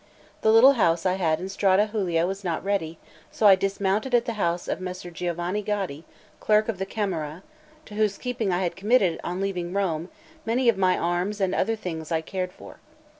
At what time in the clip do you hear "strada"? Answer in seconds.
1.47-1.89